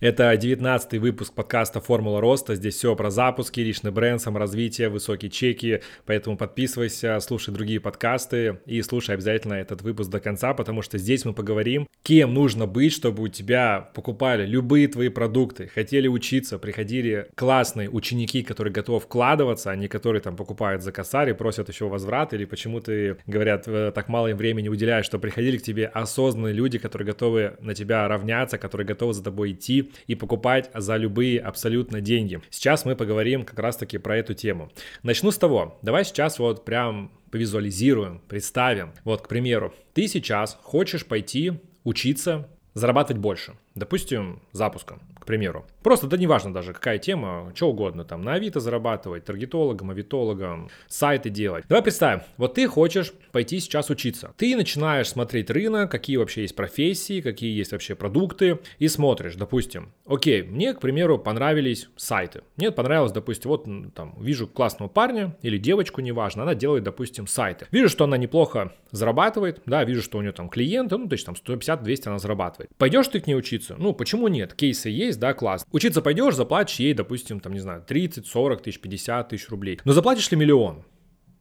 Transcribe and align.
Это 0.00 0.36
19 0.36 1.00
выпуск 1.00 1.34
подкаста 1.34 1.80
«Формула 1.80 2.20
роста». 2.20 2.54
Здесь 2.54 2.76
все 2.76 2.94
про 2.94 3.10
запуски, 3.10 3.58
личный 3.58 3.90
бренд, 3.90 4.22
саморазвитие, 4.22 4.90
высокие 4.90 5.28
чеки. 5.28 5.80
Поэтому 6.06 6.36
подписывайся, 6.36 7.18
слушай 7.18 7.52
другие 7.52 7.80
подкасты 7.80 8.60
и 8.64 8.80
слушай 8.82 9.16
обязательно 9.16 9.54
этот 9.54 9.82
выпуск 9.82 10.08
до 10.08 10.20
конца, 10.20 10.54
потому 10.54 10.82
что 10.82 10.98
здесь 10.98 11.24
мы 11.24 11.34
поговорим, 11.34 11.88
кем 12.04 12.32
нужно 12.32 12.68
быть, 12.68 12.92
чтобы 12.92 13.24
у 13.24 13.28
тебя 13.28 13.90
покупали 13.92 14.46
любые 14.46 14.86
твои 14.86 15.08
продукты, 15.08 15.66
хотели 15.66 16.06
учиться, 16.06 16.60
приходили 16.60 17.26
классные 17.34 17.90
ученики, 17.90 18.44
которые 18.44 18.72
готовы 18.72 19.00
вкладываться, 19.00 19.72
а 19.72 19.74
не 19.74 19.88
которые 19.88 20.22
там 20.22 20.36
покупают 20.36 20.84
за 20.84 20.92
косарь 20.92 21.30
и 21.30 21.32
просят 21.32 21.68
еще 21.70 21.88
возврат, 21.88 22.32
или 22.34 22.44
почему 22.44 22.80
ты, 22.80 23.16
говорят, 23.26 23.66
э, 23.66 23.90
так 23.92 24.08
мало 24.08 24.28
им 24.28 24.36
времени 24.36 24.68
уделяешь, 24.68 25.06
что 25.06 25.18
приходили 25.18 25.56
к 25.56 25.62
тебе 25.62 25.86
осознанные 25.86 26.54
люди, 26.54 26.78
которые 26.78 27.06
готовы 27.06 27.56
на 27.58 27.74
тебя 27.74 28.06
равняться, 28.06 28.58
которые 28.58 28.86
готовы 28.86 29.12
за 29.12 29.24
тобой 29.24 29.50
идти, 29.50 29.87
и 30.06 30.14
покупать 30.14 30.70
за 30.74 30.96
любые 30.96 31.40
абсолютно 31.40 32.00
деньги. 32.00 32.40
Сейчас 32.50 32.84
мы 32.84 32.96
поговорим 32.96 33.44
как 33.44 33.58
раз-таки 33.58 33.98
про 33.98 34.16
эту 34.16 34.34
тему. 34.34 34.70
Начну 35.02 35.30
с 35.30 35.38
того, 35.38 35.78
давай 35.82 36.04
сейчас 36.04 36.38
вот 36.38 36.64
прям 36.64 37.12
повизуализируем, 37.30 38.20
представим. 38.28 38.92
Вот, 39.04 39.22
к 39.22 39.28
примеру, 39.28 39.74
ты 39.94 40.08
сейчас 40.08 40.58
хочешь 40.62 41.06
пойти 41.06 41.52
учиться 41.84 42.48
зарабатывать 42.74 43.20
больше, 43.20 43.54
допустим, 43.78 44.40
запуском, 44.52 45.00
к 45.18 45.26
примеру. 45.26 45.66
Просто, 45.82 46.06
да 46.06 46.16
неважно 46.16 46.52
даже, 46.52 46.72
какая 46.72 46.98
тема, 46.98 47.52
что 47.54 47.70
угодно, 47.70 48.04
там, 48.04 48.22
на 48.22 48.34
Авито 48.34 48.60
зарабатывать, 48.60 49.24
таргетологом, 49.24 49.90
авитологом, 49.90 50.70
сайты 50.88 51.30
делать. 51.30 51.64
Давай 51.68 51.82
представим, 51.82 52.22
вот 52.36 52.54
ты 52.54 52.66
хочешь 52.66 53.12
пойти 53.32 53.60
сейчас 53.60 53.90
учиться. 53.90 54.32
Ты 54.36 54.56
начинаешь 54.56 55.08
смотреть 55.08 55.50
рынок, 55.50 55.90
какие 55.90 56.16
вообще 56.16 56.42
есть 56.42 56.56
профессии, 56.56 57.20
какие 57.20 57.56
есть 57.56 57.72
вообще 57.72 57.94
продукты, 57.94 58.58
и 58.78 58.88
смотришь, 58.88 59.34
допустим, 59.36 59.92
окей, 60.06 60.42
мне, 60.42 60.74
к 60.74 60.80
примеру, 60.80 61.18
понравились 61.18 61.88
сайты. 61.96 62.42
Мне 62.56 62.70
понравилось, 62.70 63.12
допустим, 63.12 63.50
вот 63.50 63.66
там, 63.94 64.14
вижу 64.20 64.46
классного 64.46 64.88
парня 64.88 65.36
или 65.42 65.58
девочку, 65.58 66.00
неважно, 66.00 66.42
она 66.42 66.54
делает, 66.54 66.84
допустим, 66.84 67.26
сайты. 67.26 67.66
Вижу, 67.70 67.88
что 67.88 68.04
она 68.04 68.16
неплохо 68.16 68.72
зарабатывает, 68.90 69.60
да, 69.66 69.84
вижу, 69.84 70.02
что 70.02 70.18
у 70.18 70.22
нее 70.22 70.32
там 70.32 70.48
клиенты, 70.48 70.96
ну, 70.96 71.08
то 71.08 71.14
есть 71.14 71.26
там 71.26 71.34
150-200 71.34 72.02
она 72.06 72.18
зарабатывает. 72.18 72.70
Пойдешь 72.78 73.08
ты 73.08 73.20
к 73.20 73.26
ней 73.26 73.34
учиться? 73.34 73.67
Ну, 73.76 73.92
почему 73.92 74.28
нет? 74.28 74.54
Кейсы 74.54 74.88
есть, 74.88 75.18
да, 75.18 75.34
класс. 75.34 75.66
Учиться 75.72 76.00
пойдешь, 76.00 76.34
заплатишь 76.34 76.78
ей, 76.80 76.94
допустим, 76.94 77.40
там, 77.40 77.52
не 77.52 77.60
знаю, 77.60 77.84
30, 77.86 78.26
40 78.26 78.62
тысяч, 78.62 78.80
50 78.80 79.28
тысяч 79.28 79.48
рублей. 79.48 79.80
Но 79.84 79.92
заплатишь 79.92 80.30
ли 80.30 80.36
миллион? 80.36 80.84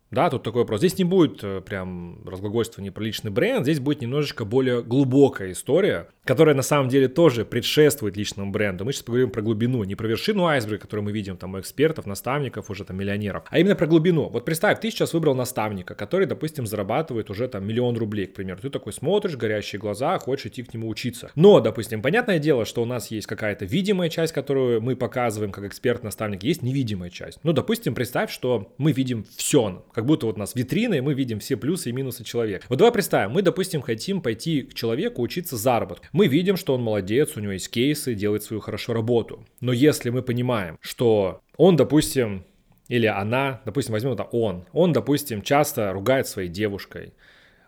Да, 0.09 0.29
тут 0.29 0.43
такой 0.43 0.61
вопрос. 0.61 0.79
Здесь 0.79 0.97
не 0.97 1.03
будет 1.03 1.43
э, 1.43 1.61
прям 1.61 2.25
разглагольствования 2.25 2.91
про 2.91 3.03
личный 3.03 3.29
бренд, 3.29 3.63
здесь 3.63 3.79
будет 3.79 4.01
немножечко 4.01 4.45
более 4.45 4.81
глубокая 4.81 5.51
история, 5.51 6.07
которая 6.23 6.55
на 6.55 6.61
самом 6.61 6.87
деле 6.87 7.09
тоже 7.09 7.43
предшествует 7.43 8.15
личному 8.15 8.51
бренду. 8.51 8.85
Мы 8.85 8.93
сейчас 8.93 9.03
поговорим 9.03 9.31
про 9.31 9.41
глубину, 9.41 9.83
не 9.83 9.95
про 9.95 10.07
вершину 10.07 10.45
айсберга, 10.45 10.83
которую 10.83 11.03
мы 11.03 11.11
видим 11.11 11.35
там 11.35 11.55
у 11.55 11.59
экспертов, 11.59 12.05
наставников, 12.05 12.69
уже 12.69 12.85
там 12.85 12.97
миллионеров, 12.97 13.43
а 13.49 13.59
именно 13.59 13.75
про 13.75 13.85
глубину. 13.85 14.29
Вот 14.29 14.45
представь, 14.45 14.79
ты 14.79 14.91
сейчас 14.91 15.13
выбрал 15.13 15.35
наставника, 15.35 15.93
который, 15.93 16.25
допустим, 16.25 16.65
зарабатывает 16.65 17.29
уже 17.29 17.49
там 17.49 17.67
миллион 17.67 17.97
рублей, 17.97 18.27
к 18.27 18.33
примеру. 18.33 18.61
Ты 18.61 18.69
такой 18.69 18.93
смотришь, 18.93 19.35
горящие 19.35 19.79
глаза, 19.79 20.17
хочешь 20.19 20.47
идти 20.47 20.63
к 20.63 20.73
нему 20.73 20.87
учиться. 20.87 21.31
Но, 21.35 21.59
допустим, 21.59 22.01
понятное 22.01 22.39
дело, 22.39 22.63
что 22.63 22.81
у 22.81 22.85
нас 22.85 23.11
есть 23.11 23.27
какая-то 23.27 23.65
видимая 23.65 24.09
часть, 24.09 24.31
которую 24.31 24.81
мы 24.81 24.95
показываем 24.95 25.51
как 25.51 25.65
эксперт-наставник, 25.65 26.43
есть 26.43 26.61
невидимая 26.61 27.09
часть. 27.09 27.39
Ну, 27.43 27.51
допустим, 27.51 27.93
представь, 27.93 28.31
что 28.31 28.73
мы 28.77 28.93
видим 28.93 29.25
все, 29.35 29.83
как 29.97 30.05
будто 30.05 30.27
вот 30.27 30.35
у 30.35 30.39
нас 30.39 30.53
витрина, 30.53 30.93
и 30.93 31.01
мы 31.01 31.15
видим 31.15 31.39
все 31.39 31.57
плюсы 31.57 31.89
и 31.89 31.91
минусы 31.91 32.23
человека. 32.23 32.67
Вот 32.69 32.77
давай 32.77 32.93
представим, 32.93 33.31
мы, 33.31 33.41
допустим, 33.41 33.81
хотим 33.81 34.21
пойти 34.21 34.61
к 34.61 34.75
человеку 34.75 35.23
учиться 35.23 35.57
заработку. 35.57 36.05
Мы 36.11 36.27
видим, 36.27 36.55
что 36.55 36.75
он 36.75 36.83
молодец, 36.83 37.35
у 37.35 37.39
него 37.39 37.53
есть 37.53 37.71
кейсы, 37.71 38.13
делает 38.13 38.43
свою 38.43 38.59
хорошо 38.59 38.93
работу. 38.93 39.43
Но 39.59 39.73
если 39.73 40.11
мы 40.11 40.21
понимаем, 40.21 40.77
что 40.81 41.41
он, 41.55 41.77
допустим, 41.77 42.45
или 42.89 43.07
она, 43.07 43.59
допустим, 43.65 43.93
возьмем 43.93 44.11
это 44.11 44.21
он, 44.21 44.65
он, 44.71 44.93
допустим, 44.93 45.41
часто 45.41 45.91
ругает 45.91 46.27
своей 46.27 46.49
девушкой, 46.49 47.15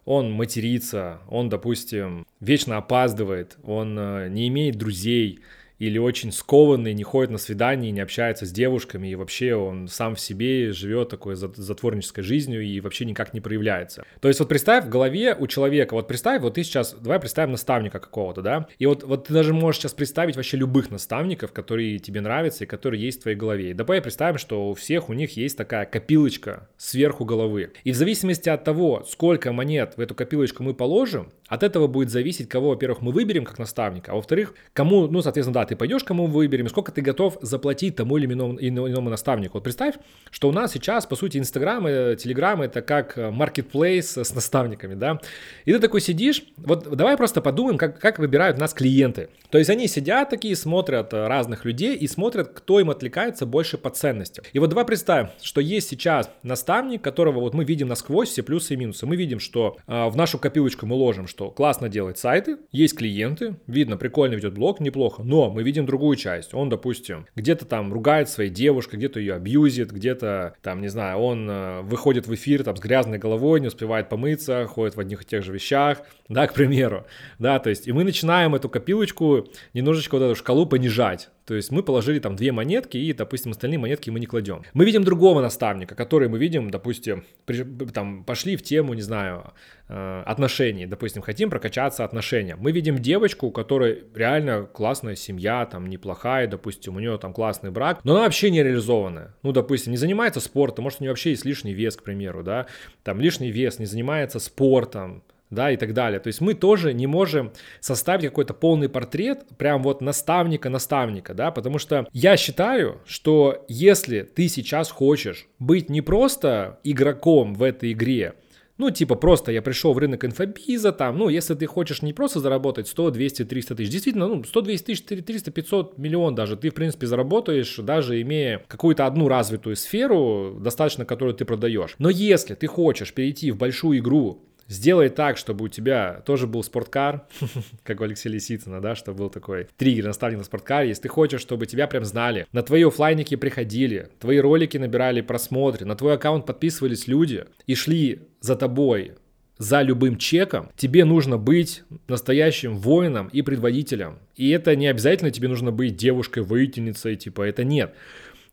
он 0.06 0.32
матерится, 0.32 1.22
он, 1.30 1.50
допустим, 1.50 2.28
вечно 2.40 2.78
опаздывает, 2.78 3.58
он 3.64 3.98
э, 3.98 4.30
не 4.30 4.50
имеет 4.50 4.76
друзей, 4.76 5.40
или 5.80 5.98
очень 5.98 6.32
скованный, 6.32 6.94
не 6.94 7.04
ходит 7.04 7.32
на 7.32 7.38
свидания, 7.38 7.92
не 7.92 8.02
общается 8.02 8.46
с 8.46 8.52
девушками, 8.52 9.08
и 9.08 9.16
вообще 9.16 9.56
он 9.56 9.88
сам 9.88 10.16
в 10.16 10.20
себе 10.20 10.72
живет 10.72 11.10
такой 11.10 11.36
затворнической 11.36 12.24
жизнью 12.24 12.62
и 12.62 12.80
вообще 12.82 13.06
никак 13.06 13.34
не 13.34 13.42
проявляется. 13.42 14.04
То 14.20 14.28
есть 14.28 14.40
вот 14.40 14.50
представь 14.50 14.86
в 14.86 14.90
голове 14.90 15.36
у 15.38 15.48
человека, 15.48 15.94
вот 15.94 16.08
представь, 16.08 16.42
вот 16.42 16.56
ты 16.56 16.64
сейчас, 16.64 16.94
давай 16.94 17.20
представим 17.20 17.52
наставника 17.52 18.00
какого-то, 18.00 18.42
да, 18.42 18.68
и 18.78 18.86
вот, 18.86 19.04
вот 19.04 19.28
ты 19.28 19.34
даже 19.34 19.54
можешь 19.54 19.82
сейчас 19.82 19.94
представить 19.94 20.36
вообще 20.36 20.58
любых 20.58 20.92
наставников, 20.92 21.54
которые 21.54 22.00
тебе 22.00 22.22
нравятся 22.22 22.66
и 22.66 22.68
которые 22.68 23.02
есть 23.02 23.20
в 23.20 23.24
твоей 23.24 23.38
голове. 23.38 23.72
И 23.72 23.74
давай 23.74 24.02
представим, 24.02 24.38
что 24.38 24.70
у 24.70 24.74
всех 24.74 25.10
у 25.10 25.14
них 25.14 25.38
есть 25.38 25.58
такая 25.58 25.86
копилочка 25.86 26.68
сверху 26.78 27.24
головы. 27.26 27.72
И 27.84 27.92
в 27.92 27.96
зависимости 27.96 28.50
от 28.50 28.64
того, 28.64 29.06
сколько 29.08 29.54
монет 29.54 29.94
в 29.96 30.02
эту 30.02 30.16
копилочку 30.16 30.64
мы 30.64 30.74
положим, 30.74 31.32
от 31.48 31.64
этого 31.64 31.88
будет 31.88 32.10
зависеть, 32.10 32.50
кого, 32.50 32.70
во-первых, 32.70 33.02
мы 33.02 33.12
выберем 33.12 33.46
как 33.46 33.58
наставника, 33.58 34.12
а 34.12 34.16
во-вторых, 34.16 34.54
кому, 34.74 35.08
ну, 35.08 35.22
соответственно, 35.22 35.54
да, 35.54 35.66
ты 35.70 35.76
пойдешь, 35.76 36.04
кому 36.04 36.26
выберем, 36.28 36.66
и 36.66 36.70
сколько 36.70 36.92
ты 36.92 37.02
готов 37.02 37.38
заплатить 37.42 37.96
тому 37.96 38.18
или 38.18 38.26
иному, 38.26 38.58
иному 38.60 39.10
наставнику. 39.10 39.58
Вот 39.58 39.64
представь, 39.64 39.96
что 40.32 40.50
у 40.50 40.52
нас 40.52 40.74
сейчас, 40.74 41.06
по 41.06 41.16
сути, 41.16 41.38
Инстаграм 41.38 41.88
и 41.88 42.16
Телеграм 42.16 42.62
это 42.62 42.82
как 42.82 43.16
маркетплейс 43.18 44.18
с 44.18 44.34
наставниками, 44.34 44.96
да, 44.96 45.20
и 45.66 45.74
ты 45.74 45.80
такой 45.80 46.02
сидишь, 46.02 46.44
вот 46.58 46.90
давай 46.96 47.18
просто 47.18 47.42
подумаем, 47.42 47.78
как, 47.78 48.00
как 48.00 48.20
выбирают 48.20 48.58
нас 48.58 48.74
клиенты. 48.74 49.30
То 49.50 49.58
есть 49.58 49.70
они 49.70 49.88
сидят 49.88 50.30
такие, 50.30 50.56
смотрят 50.56 51.14
разных 51.14 51.66
людей 51.66 51.96
и 51.96 52.08
смотрят, 52.08 52.50
кто 52.50 52.80
им 52.80 52.90
отвлекается 52.90 53.46
больше 53.46 53.78
по 53.78 53.90
ценности. 53.90 54.42
И 54.54 54.60
вот 54.60 54.70
давай 54.70 54.86
представим, 54.86 55.30
что 55.42 55.62
есть 55.62 55.90
сейчас 55.90 56.30
наставник, 56.44 57.02
которого 57.02 57.40
вот 57.40 57.54
мы 57.54 57.64
видим 57.64 57.88
насквозь 57.88 58.30
все 58.30 58.44
плюсы 58.44 58.74
и 58.74 58.78
минусы. 58.78 59.06
Мы 59.06 59.16
видим, 59.16 59.40
что 59.40 59.78
э, 59.88 60.10
в 60.10 60.16
нашу 60.16 60.38
копилочку 60.38 60.86
мы 60.86 60.96
ложим, 60.96 61.28
что 61.28 61.50
классно 61.52 61.90
делать 61.90 62.18
сайты, 62.18 62.58
есть 62.72 62.96
клиенты, 62.98 63.56
видно, 63.68 63.98
прикольно 63.98 64.36
ведет 64.36 64.54
блог, 64.54 64.80
неплохо, 64.80 65.24
но 65.24 65.50
мы 65.50 65.59
видим 65.64 65.86
другую 65.86 66.16
часть. 66.16 66.54
Он, 66.54 66.70
допустим, 66.70 67.26
где-то 67.36 67.66
там 67.66 67.94
ругает 67.94 68.30
своей 68.30 68.50
девушкой, 68.50 68.98
где-то 68.98 69.20
ее 69.20 69.36
абьюзит, 69.36 69.92
где-то 69.92 70.56
там, 70.62 70.82
не 70.82 70.88
знаю, 70.88 71.20
он 71.20 71.50
э, 71.50 71.82
выходит 71.82 72.28
в 72.28 72.34
эфир 72.34 72.64
там 72.64 72.76
с 72.76 72.80
грязной 72.80 73.18
головой, 73.18 73.60
не 73.60 73.68
успевает 73.68 74.10
помыться, 74.10 74.66
ходит 74.68 74.96
в 74.96 75.00
одних 75.00 75.22
и 75.22 75.26
тех 75.26 75.44
же 75.44 75.52
вещах, 75.52 76.02
да, 76.28 76.48
к 76.48 76.54
примеру, 76.54 77.06
да, 77.40 77.60
то 77.60 77.70
есть 77.70 77.88
и 77.88 77.92
мы 77.92 78.04
начинаем 78.04 78.56
эту 78.56 78.70
копилочку 78.70 79.48
немножечко 79.74 80.16
вот 80.16 80.24
эту 80.24 80.36
шкалу 80.36 80.66
понижать, 80.66 81.30
то 81.50 81.56
есть 81.56 81.72
мы 81.72 81.82
положили 81.82 82.20
там 82.20 82.36
две 82.36 82.52
монетки, 82.52 82.96
и, 82.98 83.12
допустим, 83.12 83.54
остальные 83.54 83.80
монетки 83.80 84.12
мы 84.12 84.20
не 84.20 84.28
кладем. 84.28 84.62
Мы 84.76 84.86
видим 84.86 85.04
другого 85.04 85.42
наставника, 85.42 85.96
который 85.96 86.30
мы 86.30 86.38
видим, 86.38 86.70
допустим, 86.70 87.24
при, 87.46 87.64
там 87.92 88.24
пошли 88.24 88.56
в 88.56 88.62
тему, 88.62 88.94
не 88.94 89.02
знаю, 89.02 89.52
э, 89.88 90.24
отношений, 90.28 90.86
допустим, 90.86 91.24
хотим 91.24 91.50
прокачаться 91.50 92.06
отношения. 92.06 92.56
Мы 92.56 92.72
видим 92.72 93.00
девочку, 93.00 93.48
у 93.48 93.52
которой 93.52 94.04
реально 94.14 94.70
классная 94.72 95.16
семья, 95.16 95.66
там 95.66 95.88
неплохая, 95.88 96.46
допустим, 96.46 96.98
у 96.98 97.00
нее 97.00 97.18
там 97.18 97.34
классный 97.34 97.72
брак, 97.72 98.02
но 98.04 98.14
она 98.14 98.26
вообще 98.26 98.52
не 98.52 98.62
реализованная. 98.62 99.34
Ну, 99.42 99.52
допустим, 99.52 99.90
не 99.90 99.98
занимается 99.98 100.42
спортом, 100.42 100.84
может, 100.84 101.02
у 101.02 101.04
нее 101.04 101.14
вообще 101.14 101.32
есть 101.32 101.46
лишний 101.46 101.74
вес, 101.74 101.96
к 101.96 102.04
примеру, 102.04 102.44
да, 102.44 102.68
там 103.02 103.20
лишний 103.20 103.50
вес, 103.50 103.80
не 103.80 103.88
занимается 103.88 104.38
спортом, 104.38 105.24
да, 105.50 105.72
и 105.72 105.78
так 105.78 105.94
далее. 105.94 106.20
То 106.20 106.28
есть 106.28 106.42
мы 106.42 106.54
тоже 106.54 106.94
не 106.94 107.08
можем 107.08 107.52
составить 107.80 108.26
какой-то 108.26 108.54
полный 108.54 108.90
портрет 108.90 109.46
прям 109.58 109.84
вот 109.84 110.02
наставника-наставника, 110.02 111.34
да, 111.34 111.52
потому 111.52 111.80
что 111.80 112.08
я 112.14 112.38
считаю, 112.38 113.02
что 113.06 113.66
если 113.68 114.22
ты 114.22 114.48
сейчас 114.48 114.92
хочешь 114.92 115.48
быть 115.60 115.90
не 115.90 116.02
просто 116.02 116.80
игроком 116.84 117.54
в 117.54 117.64
этой 117.64 117.92
игре, 117.92 118.36
ну, 118.80 118.90
типа, 118.92 119.16
просто 119.16 119.52
я 119.52 119.62
пришел 119.62 119.92
в 119.92 119.98
рынок 119.98 120.24
инфобиза, 120.24 120.94
там, 120.94 121.18
ну, 121.18 121.28
если 121.28 121.54
ты 121.54 121.66
хочешь 121.66 122.02
не 122.02 122.14
просто 122.14 122.40
заработать 122.40 122.88
100, 122.88 123.12
200, 123.12 123.44
300 123.44 123.76
тысяч, 123.76 123.92
действительно, 123.92 124.28
ну, 124.28 124.42
100, 124.42 124.62
200 124.62 124.86
тысяч, 124.86 125.04
300, 125.04 125.52
500, 125.52 125.98
миллион 125.98 126.34
даже, 126.34 126.56
ты, 126.56 126.70
в 126.70 126.74
принципе, 126.74 127.06
заработаешь, 127.06 127.76
даже 127.76 128.22
имея 128.22 128.64
какую-то 128.70 129.06
одну 129.06 129.28
развитую 129.28 129.76
сферу, 129.76 130.58
достаточно 130.62 131.04
которую 131.04 131.36
ты 131.36 131.44
продаешь. 131.44 131.96
Но 132.00 132.10
если 132.10 132.56
ты 132.56 132.68
хочешь 132.68 133.14
перейти 133.14 133.52
в 133.52 133.58
большую 133.58 134.00
игру, 134.00 134.46
Сделай 134.70 135.10
так, 135.10 135.38
чтобы 135.38 135.66
у 135.66 135.68
тебя 135.68 136.22
тоже 136.26 136.46
был 136.46 136.64
спорткар, 136.64 137.24
как 137.84 138.02
у 138.02 138.04
Алексея 138.04 138.34
Лисицына, 138.34 138.80
да, 138.80 138.94
чтобы 138.94 139.18
был 139.18 139.30
такой 139.32 139.68
триггер, 139.78 140.06
наставник 140.06 140.38
на 140.38 140.44
спорткаре. 140.44 140.90
Если 140.90 141.04
ты 141.04 141.10
хочешь, 141.10 141.42
чтобы 141.42 141.66
тебя 141.66 141.88
прям 141.88 142.06
знали, 142.06 142.46
на 142.52 142.62
твои 142.62 142.84
офлайники 142.84 143.36
приходили, 143.36 144.10
твои 144.20 144.38
ролики 144.38 144.78
набирали 144.78 145.22
просмотры, 145.22 145.88
на 145.88 145.96
твой 145.96 146.14
аккаунт 146.14 146.46
подписывались 146.46 147.08
люди 147.08 147.46
и 147.66 147.74
шли 147.74 148.22
за 148.42 148.56
тобой 148.56 149.14
за 149.58 149.82
любым 149.82 150.18
чеком, 150.18 150.70
тебе 150.78 151.04
нужно 151.04 151.38
быть 151.38 151.84
настоящим 152.08 152.78
воином 152.78 153.28
и 153.28 153.42
предводителем. 153.42 154.20
И 154.36 154.52
это 154.52 154.76
не 154.76 154.88
обязательно 154.88 155.32
тебе 155.32 155.50
нужно 155.50 155.72
быть 155.72 155.98
девушкой-воительницей, 155.98 157.18
типа 157.18 157.42
это 157.42 157.64
нет. 157.64 157.94